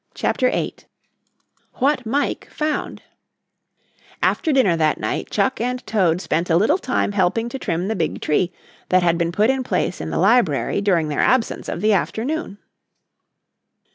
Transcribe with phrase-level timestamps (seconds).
[0.15, 0.77] CHAPTER VIII
[1.75, 3.03] WHAT MIKE FOUND
[4.23, 7.95] After dinner that night Chuck and Toad spent a little time helping to trim the
[7.95, 8.51] big tree
[8.89, 12.57] that had been put in place in the library during their absence of the afternoon.